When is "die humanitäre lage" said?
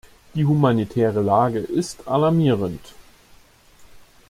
0.33-1.59